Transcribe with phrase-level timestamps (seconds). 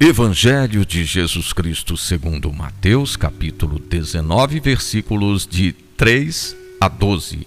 [0.00, 7.46] Evangelho de Jesus Cristo segundo Mateus, capítulo 19, versículos de 3 a 12.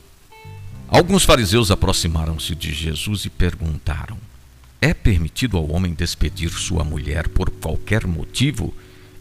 [0.88, 4.18] Alguns fariseus aproximaram-se de Jesus e perguntaram:
[4.80, 8.74] É permitido ao homem despedir sua mulher por qualquer motivo?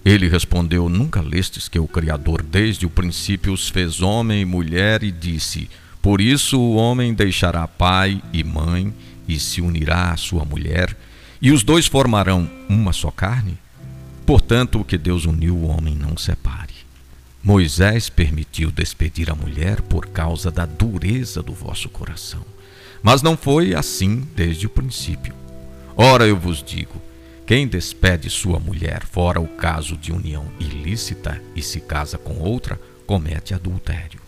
[0.05, 5.03] Ele respondeu: Nunca lestes que o Criador desde o princípio os fez homem e mulher
[5.03, 5.69] e disse:
[6.01, 8.95] Por isso o homem deixará pai e mãe
[9.27, 10.97] e se unirá à sua mulher
[11.41, 13.59] e os dois formarão uma só carne?
[14.25, 16.75] Portanto, o que Deus uniu, o homem não separe.
[17.43, 22.45] Moisés permitiu despedir a mulher por causa da dureza do vosso coração.
[23.03, 25.33] Mas não foi assim desde o princípio.
[25.97, 27.01] Ora, eu vos digo:
[27.47, 32.81] quem despede sua mulher fora o caso de união ilícita e se casa com outra,
[33.07, 34.21] comete adultério.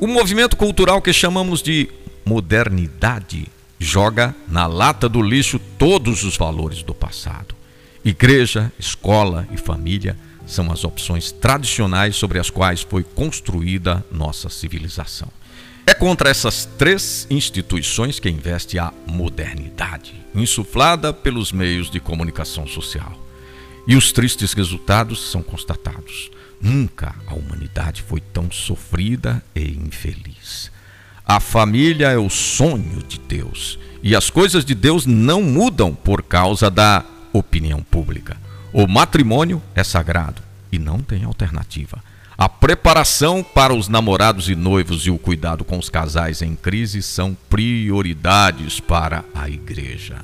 [0.00, 1.90] O movimento cultural que chamamos de
[2.24, 3.46] modernidade
[3.78, 7.54] joga na lata do lixo todos os valores do passado.
[8.04, 15.28] Igreja, escola e família são as opções tradicionais sobre as quais foi construída nossa civilização.
[15.84, 23.16] É contra essas três instituições que investe a modernidade, insuflada pelos meios de comunicação social.
[23.86, 26.30] E os tristes resultados são constatados.
[26.60, 30.72] Nunca a humanidade foi tão sofrida e infeliz.
[31.26, 36.22] A família é o sonho de Deus e as coisas de Deus não mudam por
[36.22, 38.36] causa da opinião pública.
[38.72, 41.98] O matrimônio é sagrado e não tem alternativa.
[42.38, 47.02] A preparação para os namorados e noivos e o cuidado com os casais em crise
[47.02, 50.18] são prioridades para a igreja.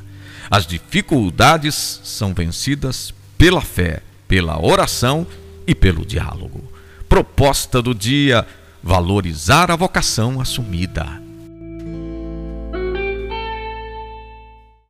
[0.49, 5.27] As dificuldades são vencidas pela fé, pela oração
[5.67, 6.63] e pelo diálogo.
[7.09, 8.47] Proposta do dia
[8.83, 11.22] valorizar a vocação assumida.